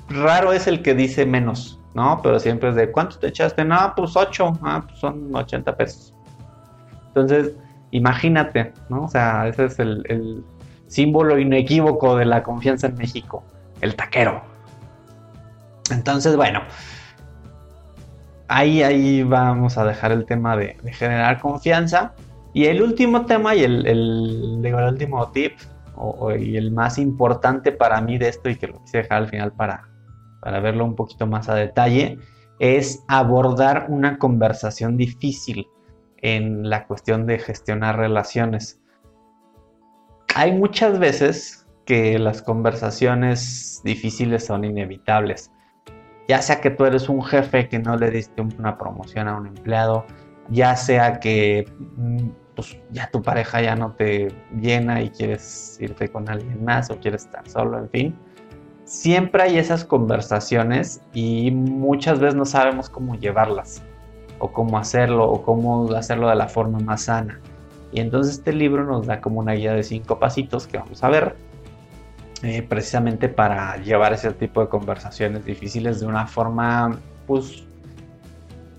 [0.08, 2.20] raro es el que dice menos, ¿no?
[2.22, 3.64] Pero siempre es de, ¿cuántos te echaste?
[3.64, 6.14] No, pues 8, ah, pues son 80 pesos.
[7.08, 7.52] Entonces,
[7.90, 9.04] imagínate, ¿no?
[9.04, 10.44] O sea, ese es el,
[10.86, 13.44] símbolo inequívoco de la confianza en México,
[13.82, 14.40] el taquero.
[15.90, 16.62] Entonces, bueno,
[18.48, 22.14] ahí, ahí vamos a dejar el tema de, generar confianza.
[22.54, 25.52] Y el último tema y el, el, el último tip
[25.94, 29.28] o, y el más importante para mí de esto y que lo quise dejar al
[29.28, 29.88] final para,
[30.40, 32.18] para verlo un poquito más a detalle
[32.58, 35.66] es abordar una conversación difícil
[36.22, 38.80] en la cuestión de gestionar relaciones.
[40.34, 45.50] Hay muchas veces que las conversaciones difíciles son inevitables
[46.28, 49.46] ya sea que tú eres un jefe que no le diste una promoción a un
[49.46, 50.04] empleado,
[50.50, 54.28] ya sea que mm, pues, ya tu pareja ya no te
[54.60, 58.18] llena y quieres irte con alguien más o quieres estar solo, en fin.
[58.84, 63.82] Siempre hay esas conversaciones y muchas veces no sabemos cómo llevarlas
[64.38, 67.40] o cómo hacerlo o cómo hacerlo de la forma más sana.
[67.92, 71.08] Y entonces este libro nos da como una guía de cinco pasitos que vamos a
[71.08, 71.36] ver
[72.42, 76.96] eh, precisamente para llevar ese tipo de conversaciones difíciles de una forma,
[77.26, 77.64] pues,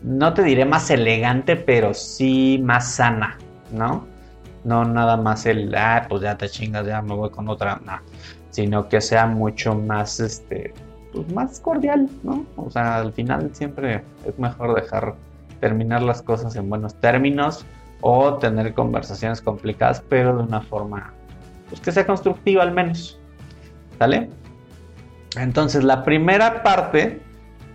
[0.02, 3.38] no te diré más elegante, pero sí más sana,
[3.74, 4.08] ¿no?
[4.64, 8.00] No nada más el, ah, pues ya te chingas, ya me voy con otra, no,
[8.50, 10.74] sino que sea mucho más, este,
[11.12, 12.46] pues más cordial, ¿no?
[12.56, 15.16] O sea, al final siempre es mejor dejar
[15.60, 17.66] terminar las cosas en buenos términos
[18.02, 21.14] o tener conversaciones complicadas, pero de una forma,
[21.70, 23.20] pues que sea constructiva al menos.
[23.98, 24.30] ¿Sale?
[25.36, 27.22] Entonces, la primera parte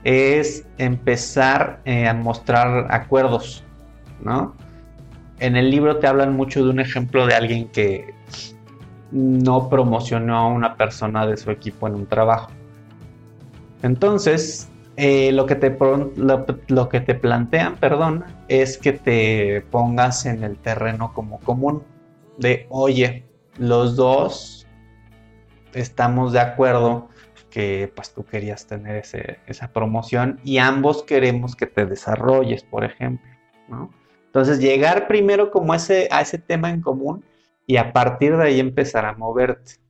[0.05, 3.65] es empezar eh, a mostrar acuerdos,
[4.23, 4.55] ¿no?
[5.41, 8.15] En el libro te hablan mucho de un ejemplo de alguien que
[9.11, 12.51] no promocionó a una persona de su equipo en un trabajo.
[13.83, 15.77] Entonces, eh, lo, que te,
[16.69, 21.83] lo, que te plantean, perdón, es que te pongas en el terreno como común
[22.39, 23.25] de, oye,
[23.59, 24.67] los dos
[25.73, 27.09] estamos de acuerdo
[27.51, 29.03] que pues tú querías tener
[29.47, 33.29] esa promoción y ambos queremos que te desarrolles, por ejemplo,
[34.27, 37.25] Entonces llegar primero como ese, a ese tema en común
[37.67, 39.84] y a partir de ahí empezar a moverte.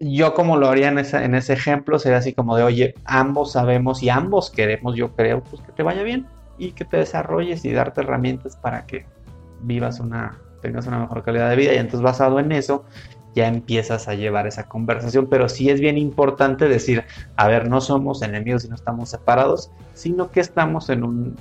[0.00, 4.02] Yo como lo haría en, en ese ejemplo sería así como de, oye, ambos sabemos
[4.02, 7.72] y ambos queremos, yo creo, pues que te vaya bien y que te desarrolles y
[7.72, 9.06] darte herramientas para que
[9.62, 12.84] vivas una, tengas una mejor calidad de vida y entonces basado en eso
[13.34, 17.04] ya empiezas a llevar esa conversación, pero sí es bien importante decir,
[17.36, 21.36] a ver, no somos enemigos y no estamos separados, sino que estamos en un,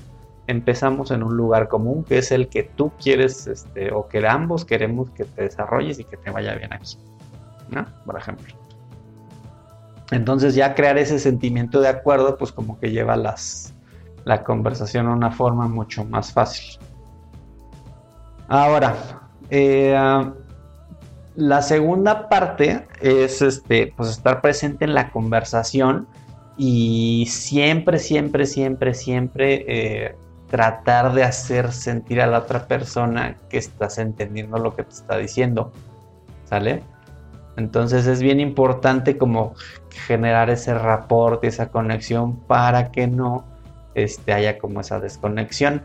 [0.47, 4.65] empezamos en un lugar común, que es el que tú quieres, este, o que ambos
[4.65, 6.97] queremos que te desarrolles y que te vaya bien aquí,
[7.69, 7.85] ¿no?
[8.05, 8.53] Por ejemplo.
[10.11, 13.73] Entonces ya crear ese sentimiento de acuerdo, pues como que lleva las,
[14.23, 16.79] la conversación a una forma mucho más fácil.
[18.47, 18.95] Ahora,
[19.49, 19.97] eh,
[21.35, 26.07] la segunda parte es este, pues estar presente en la conversación
[26.57, 30.15] y siempre, siempre, siempre, siempre eh,
[30.49, 35.17] tratar de hacer sentir a la otra persona que estás entendiendo lo que te está
[35.17, 35.71] diciendo.
[36.45, 36.81] ¿Sale?
[37.57, 39.53] Entonces es bien importante como
[39.89, 43.45] generar ese rapport esa conexión para que no
[43.95, 45.83] este, haya como esa desconexión.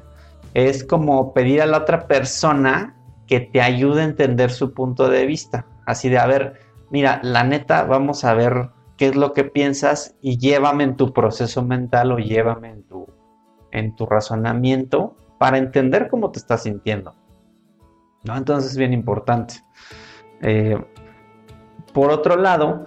[0.55, 2.95] Es como pedir a la otra persona
[3.27, 5.67] que te ayude a entender su punto de vista.
[5.87, 10.15] Así de, a ver, mira, la neta, vamos a ver qué es lo que piensas
[10.21, 13.07] y llévame en tu proceso mental o llévame en tu,
[13.71, 17.15] en tu razonamiento para entender cómo te estás sintiendo.
[18.25, 18.37] ¿no?
[18.37, 19.55] Entonces es bien importante.
[20.43, 20.77] Eh,
[21.93, 22.87] por otro lado,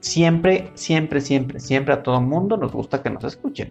[0.00, 3.70] siempre, siempre, siempre, siempre a todo mundo nos gusta que nos escuchen,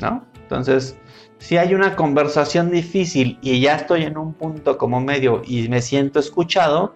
[0.00, 0.24] ¿no?
[0.42, 0.98] Entonces,
[1.38, 5.82] si hay una conversación difícil y ya estoy en un punto como medio y me
[5.82, 6.94] siento escuchado,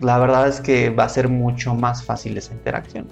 [0.00, 3.06] la verdad es que va a ser mucho más fácil esa interacción.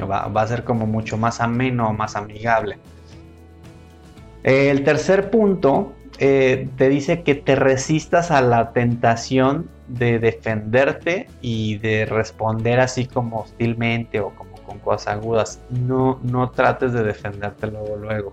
[0.00, 2.78] Va, a ser como mucho más ameno, más amigable.
[4.42, 11.78] El tercer punto eh, te dice que te resistas a la tentación de defenderte y
[11.78, 15.60] de responder así como hostilmente o como con cosas agudas.
[15.70, 18.32] No, no trates de defenderte luego, luego.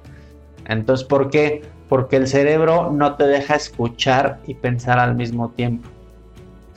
[0.67, 1.61] Entonces, ¿por qué?
[1.89, 5.89] Porque el cerebro no te deja escuchar y pensar al mismo tiempo.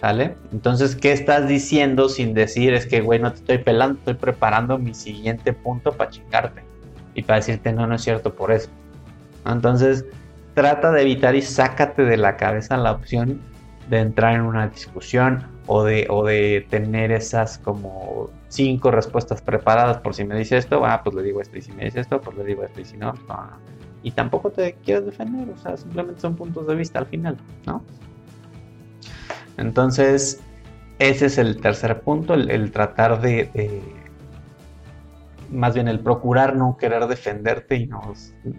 [0.00, 0.34] ¿Sale?
[0.50, 4.76] Entonces, ¿qué estás diciendo sin decir es que, güey, no te estoy pelando, estoy preparando
[4.76, 6.64] mi siguiente punto para chingarte
[7.14, 8.68] y para decirte no, no es cierto por eso.
[9.46, 10.04] Entonces,
[10.54, 13.40] trata de evitar y sácate de la cabeza la opción
[13.88, 19.98] de entrar en una discusión o de, o de tener esas como cinco respuestas preparadas
[19.98, 22.20] por si me dice esto, ah, pues le digo esto, y si me dice esto,
[22.20, 23.50] pues le digo esto, y si no, no.
[24.02, 27.84] Y tampoco te quieres defender, o sea, simplemente son puntos de vista al final, ¿no?
[29.56, 30.40] Entonces,
[30.98, 33.82] ese es el tercer punto, el, tratar de,
[35.50, 38.12] más bien el procurar no querer defenderte y no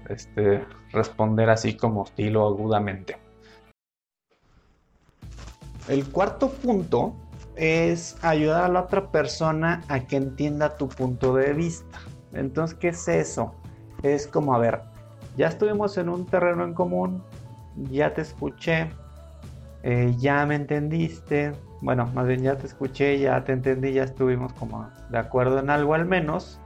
[0.10, 3.18] este, responder así como hostil o agudamente.
[5.88, 7.16] El cuarto punto
[7.56, 12.00] es ayudar a la otra persona a que entienda tu punto de vista.
[12.34, 13.54] Entonces, ¿qué es eso?
[14.02, 14.82] Es como, a ver,
[15.38, 17.24] ya estuvimos en un terreno en común,
[17.92, 18.90] ya te escuché,
[19.84, 24.54] eh, ya me entendiste, bueno, más bien ya te escuché, ya te entendí, ya estuvimos
[24.54, 26.60] como de acuerdo en algo al menos.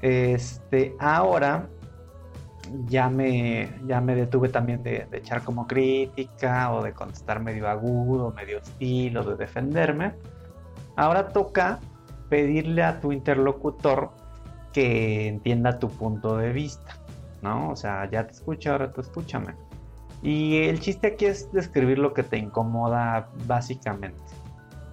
[0.00, 1.68] Este, ahora
[2.86, 8.32] ya me, ya me detuve también de, echar como crítica o de contestar medio agudo,
[8.32, 10.14] medio hostil o de defenderme.
[10.96, 11.80] Ahora toca
[12.28, 14.10] pedirle a tu interlocutor
[14.72, 16.96] que entienda tu punto de vista,
[17.42, 17.70] ¿no?
[17.70, 19.54] O sea, ya te escucho, ahora tú escúchame.
[20.22, 24.20] Y el chiste aquí es describir lo que te incomoda básicamente.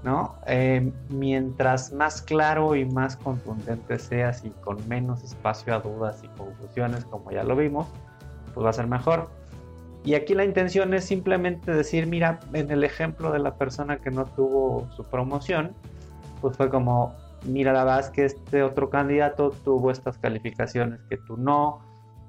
[0.03, 0.35] ¿No?
[0.47, 6.27] Eh, mientras más claro y más contundente seas y con menos espacio a dudas y
[6.29, 7.87] confusiones, como ya lo vimos,
[8.53, 9.29] pues va a ser mejor.
[10.05, 14.11] Y aquí la intención es simplemente decir, mira, en el ejemplo de la persona que
[14.11, 15.73] no tuvo su promoción,
[16.39, 17.13] pues fue como,
[17.45, 21.81] mira, la verdad que este otro candidato tuvo estas calificaciones que tú no,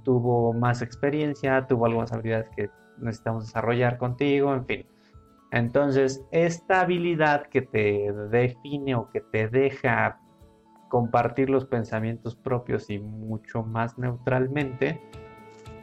[0.02, 4.87] tuvo más experiencia, tuvo algunas habilidades que necesitamos desarrollar contigo, en fin.
[5.52, 10.20] Entonces, esta habilidad que te define o que te deja
[10.88, 15.00] compartir los pensamientos propios y mucho más neutralmente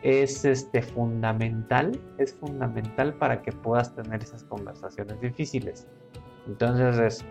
[0.03, 5.87] es este fundamental, es fundamental para que puedas tener esas conversaciones difíciles.
[6.45, 7.25] Entonces,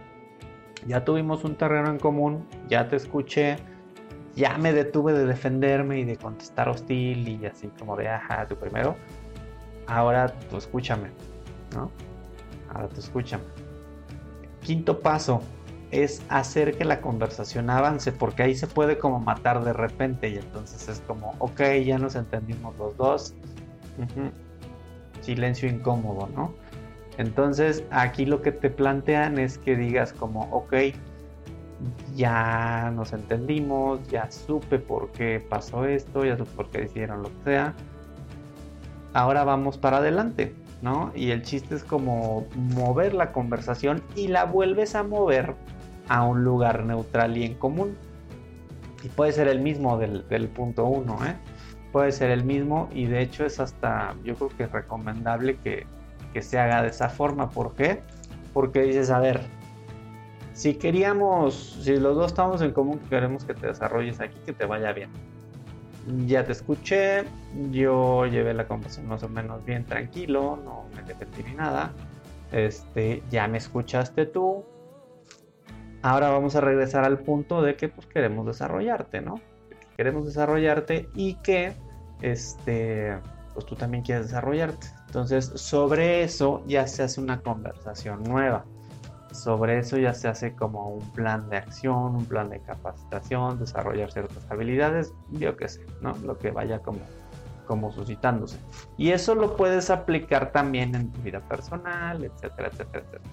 [0.86, 3.56] ya tuvimos un terreno en común, ya te escuché,
[4.34, 8.56] ya me detuve de defenderme y de contestar hostil y así como de, ajá, tú
[8.56, 8.96] primero.
[9.86, 11.10] Ahora tú escúchame,
[11.74, 11.90] ¿no?
[12.76, 13.40] Ahora te escuchan.
[14.62, 15.40] Quinto paso
[15.90, 20.36] es hacer que la conversación avance, porque ahí se puede como matar de repente y
[20.36, 23.34] entonces es como, ok, ya nos entendimos los dos.
[25.20, 26.54] Silencio incómodo, ¿no?
[27.18, 30.74] Entonces aquí lo que te plantean es que digas como, ok,
[32.14, 37.28] ya nos entendimos, ya supe por qué pasó esto, ya supe por qué hicieron lo
[37.28, 37.74] que sea.
[39.14, 40.54] Ahora vamos para adelante.
[40.82, 41.12] ¿No?
[41.14, 45.54] Y el chiste es como mover la conversación y la vuelves a mover
[46.08, 47.96] a un lugar neutral y en común.
[49.02, 51.36] Y puede ser el mismo del, punto 1, ¿eh?
[51.92, 55.86] Puede ser el mismo y de hecho es hasta, yo creo que es recomendable que,
[56.32, 57.48] que se haga de esa forma.
[57.50, 58.02] ¿Por qué?
[58.52, 59.40] Porque dices, a ver,
[60.52, 64.66] si queríamos, si los dos estamos en común, queremos que te desarrolles aquí, que te
[64.66, 65.10] vaya bien
[66.26, 67.24] ya te escuché,
[67.70, 71.92] yo llevé la conversación más o menos bien tranquilo, no me defendí ni nada.
[72.52, 74.64] Este, ya me escuchaste tú.
[76.02, 79.40] Ahora vamos a regresar al punto de que pues queremos desarrollarte, ¿no?
[79.96, 81.72] Queremos desarrollarte y que
[82.22, 83.18] este
[83.54, 84.88] pues tú también quieres desarrollarte.
[85.06, 88.64] Entonces, sobre eso ya se hace una conversación nueva
[89.36, 94.10] sobre eso ya se hace como un plan de acción, un plan de capacitación, desarrollar
[94.10, 96.14] ciertas habilidades, yo qué sé, ¿no?
[96.24, 97.00] Lo que vaya como,
[97.66, 98.58] como suscitándose.
[98.96, 103.24] Y eso lo puedes aplicar también en tu vida personal, etcétera, etcétera, etcétera.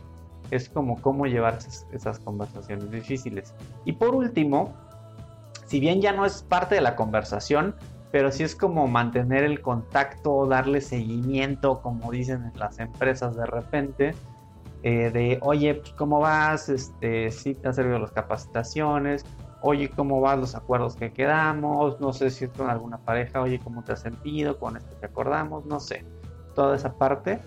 [0.52, 1.58] Es como cómo llevar
[1.92, 3.54] esas, conversaciones difíciles.
[3.86, 4.74] Y por último,
[5.66, 7.76] si bien ya no es parte de la conversación,
[8.12, 13.46] pero sí es como mantener el contacto, darle seguimiento, como dicen en las empresas de
[13.48, 14.14] repente,
[14.84, 16.68] eh, de, oye, pues, ¿cómo vas?
[16.70, 19.26] Este, si te han servido las capacitaciones,
[19.62, 22.00] oye, ¿cómo van los acuerdos que quedamos?
[22.02, 25.06] No sé si es con alguna pareja, oye, ¿cómo te has sentido con esto que
[25.06, 25.66] acordamos?
[25.66, 26.06] No sé,
[26.54, 27.40] toda esa parte.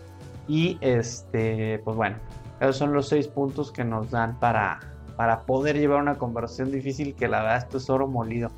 [0.49, 2.16] Y este, pues bueno,
[2.61, 4.80] esos son los seis puntos que nos dan para,
[5.16, 8.51] para poder llevar una conversación difícil que la verdad esto es oro molido.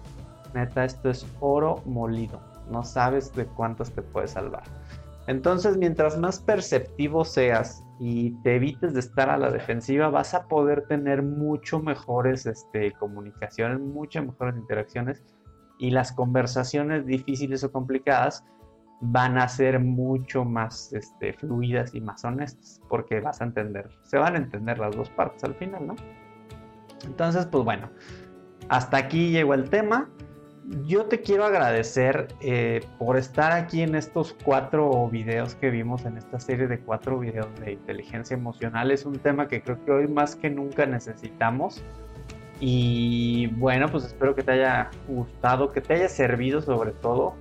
[0.55, 2.41] Neta, esto es oro molido.
[2.70, 4.62] No sabes de cuántos te puede salvar.
[5.26, 10.46] Entonces, mientras más perceptivo seas y te evites de estar a la defensiva, vas a
[10.46, 15.22] poder tener mucho mejores este, comunicaciones, muchas mejores interacciones
[15.78, 18.44] y las conversaciones difíciles o complicadas
[19.01, 24.18] van a ser mucho más este, fluidas y más honestas porque vas a entender, se
[24.18, 25.96] van a entender las dos partes al final, ¿no?
[27.05, 27.90] Entonces, pues bueno,
[28.68, 30.11] hasta aquí llegó el tema
[30.87, 36.19] yo te quiero agradecer eh, por estar aquí en estos cuatro videos que vimos en
[36.19, 38.91] esta serie de cuatro videos de inteligencia emocional.
[38.91, 41.83] Es un tema que creo que hoy más que nunca necesitamos.
[42.61, 47.35] Y bueno, pues espero que te haya gustado, que te haya servido sobre todo.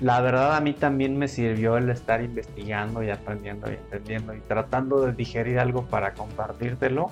[0.00, 4.40] La verdad a mí también me sirvió el estar investigando y aprendiendo y entendiendo y
[4.40, 7.10] tratando de digerir algo para compartírtelo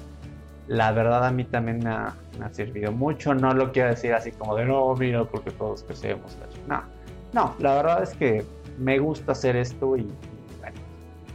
[0.68, 2.14] la verdad a mí también me ha,
[2.52, 3.34] servido mucho.
[3.34, 6.36] No lo quiero decir así como de no, mira, porque todos crecemos.
[6.68, 6.82] No,
[7.32, 8.44] no, la verdad es que
[8.78, 10.02] me gusta hacer esto y,
[10.60, 10.76] bueno,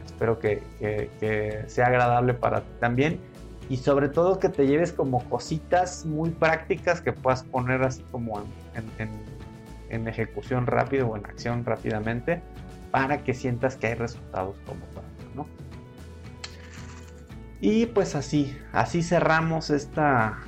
[0.05, 3.19] espero que, sea agradable para ti también.
[3.69, 8.43] Y sobre todo que te lleves como cositas muy prácticas que puedas poner así como
[8.75, 12.41] en, ejecución rápido o en acción rápidamente
[12.91, 15.45] para que sientas que hay resultados como para ¿no?
[17.61, 20.39] Y pues así, así cerramos esta,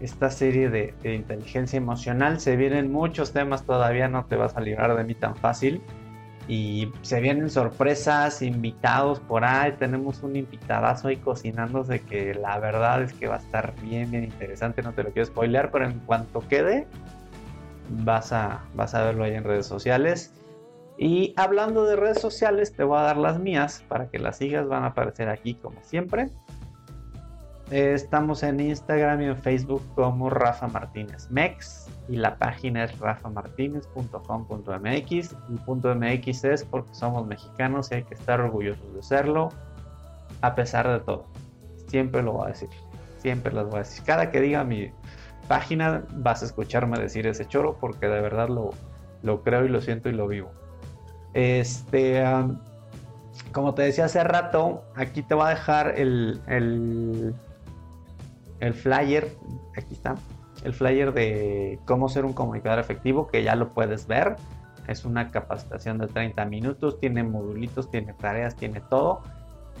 [0.00, 2.40] esta serie de, inteligencia emocional.
[2.40, 5.82] Se vienen muchos temas, todavía no te vas a librar de mí tan fácil.
[6.48, 9.72] Y se vienen sorpresas, invitados por ahí.
[9.78, 14.24] Tenemos un invitadazo ahí cocinándose que la verdad es que va a estar bien, bien
[14.24, 14.82] interesante.
[14.82, 16.86] No te lo quiero spoilear, pero en cuanto quede,
[17.90, 20.32] vas a, vas a verlo ahí en redes sociales.
[20.96, 24.66] Y hablando de redes sociales, te voy a dar las mías para que las sigas.
[24.66, 26.30] Van a aparecer aquí como siempre.
[27.72, 35.36] Estamos en Instagram y en Facebook como Rafa Martínez Mex y la página es rafamartinez.com.mx.
[35.48, 39.48] y punto .mx es porque somos mexicanos y hay que estar orgullosos de serlo
[40.42, 41.24] a pesar de todo.
[41.86, 42.68] Siempre lo voy a decir,
[43.16, 44.04] siempre lo voy a decir.
[44.04, 44.90] Cada que diga mi
[45.48, 48.72] página vas a escucharme decir ese choro porque de verdad lo,
[49.22, 50.50] lo creo y lo siento y lo vivo.
[51.32, 52.22] Este,
[53.50, 57.34] como te decía hace rato, aquí te voy a dejar el el
[58.74, 59.28] flyer,
[59.76, 60.14] aquí está,
[60.64, 64.36] el flyer de cómo ser un comunicador efectivo, que ya lo puedes ver.
[64.88, 69.22] Es una capacitación de 30 minutos, tiene modulitos, tiene tareas, tiene todo.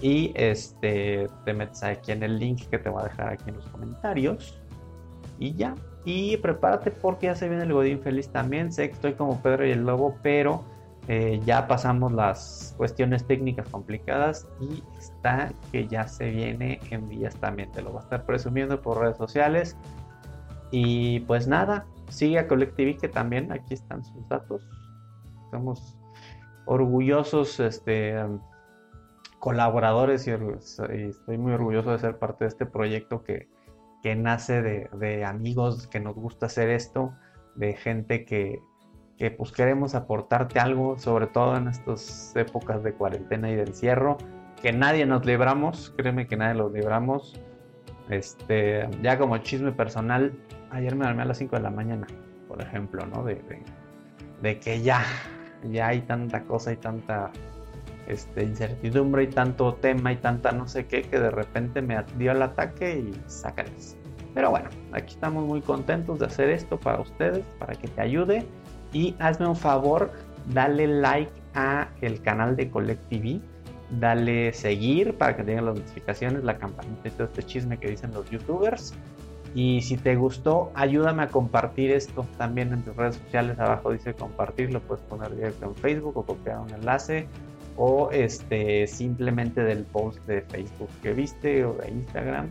[0.00, 3.56] Y este, te metes aquí en el link que te voy a dejar aquí en
[3.56, 4.60] los comentarios.
[5.38, 5.74] Y ya.
[6.04, 8.72] Y prepárate porque ya se viene el Godín Feliz también.
[8.72, 10.64] Sé que estoy como Pedro y el Lobo, pero
[11.08, 17.34] eh, ya pasamos las cuestiones técnicas complicadas y está que ya se viene en días
[17.36, 17.72] también.
[17.72, 19.76] Te lo va a estar presumiendo por redes sociales.
[20.70, 24.68] Y pues nada, sigue a Collective que también aquí están sus datos.
[25.50, 25.98] Somos
[26.66, 28.16] orgullosos este,
[29.40, 33.48] colaboradores y, estoy muy orgulloso de ser parte de este proyecto que,
[34.16, 37.12] nace de, de amigos que nos gusta hacer esto,
[37.54, 38.60] de gente que,
[39.18, 44.18] que pues queremos aportarte algo, sobre todo en estas épocas de cuarentena y de encierro,
[44.60, 47.38] que nadie nos libramos, créeme que nadie los libramos.
[48.08, 50.32] Este, ya como chisme personal,
[50.70, 52.06] ayer me dormí a las 5 de la mañana,
[52.48, 53.24] por ejemplo, ¿no?
[53.24, 53.40] De,
[54.40, 55.02] de, que ya,
[55.70, 57.30] ya hay tanta cosa y tanta
[58.06, 62.32] este, incertidumbre y tanto tema y tanta no sé qué que de repente me dio
[62.32, 63.96] el ataque y sácales.
[64.34, 68.46] Pero bueno, aquí estamos muy contentos de hacer esto para ustedes, para que te ayude
[68.92, 70.10] y hazme un favor,
[70.52, 73.40] dale like a el canal de Collect TV,
[74.00, 78.12] dale seguir para que tengan las notificaciones, la campanita y todo este chisme que dicen
[78.12, 78.94] los youtubers.
[79.54, 83.58] Y si te gustó, ayúdame a compartir esto también en tus redes sociales.
[83.58, 87.26] Abajo dice compartir, lo puedes poner directo en Facebook o copiar un enlace
[87.76, 92.50] o este simplemente del post de Facebook que viste o de Instagram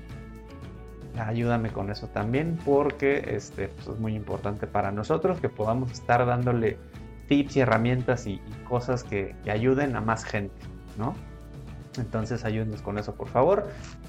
[1.17, 6.25] ayúdame con eso también porque este, pues, es muy importante para nosotros que podamos estar
[6.25, 6.77] dándole
[7.27, 10.55] tips y herramientas y, cosas que, ayuden a más gente,
[10.97, 11.13] ¿no?
[11.97, 13.67] Entonces ayúdenos con eso por favor.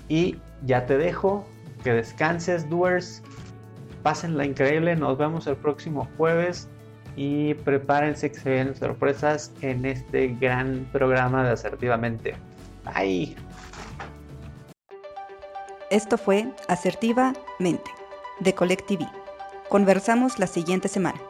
[0.08, 1.46] Y ya te dejo,
[1.82, 3.22] que descanses, doers,
[4.02, 6.68] pásenla increíble, nos vemos el próximo jueves.
[7.14, 12.34] y prepárense que se vienen sorpresas en este gran programa de Asertivamente.
[12.86, 13.36] Bye.
[15.92, 17.90] Esto fue Asertivamente
[18.40, 19.06] de Collective.
[19.68, 21.20] Conversamos la siguiente semana.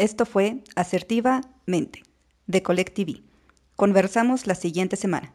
[0.00, 2.04] Esto fue Asertivamente,
[2.46, 3.20] de Collect TV.
[3.76, 5.34] Conversamos la siguiente semana.